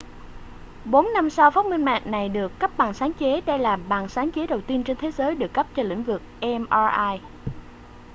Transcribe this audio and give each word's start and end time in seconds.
bốn 0.85 1.13
năm 1.13 1.29
sau 1.29 1.51
phát 1.51 1.65
minh 1.65 1.85
này 2.05 2.29
được 2.29 2.59
cấp 2.59 2.71
bằng 2.77 2.93
sáng 2.93 3.13
chế 3.13 3.41
đây 3.41 3.59
là 3.59 3.75
bằng 3.77 4.09
sáng 4.09 4.31
chế 4.31 4.47
đầu 4.47 4.61
tiên 4.67 4.83
trên 4.83 4.97
thế 4.97 5.11
giới 5.11 5.35
được 5.35 5.53
cấp 5.53 5.67
cho 5.75 5.83
lĩnh 5.83 6.03
vực 6.03 6.21
mri 6.41 7.19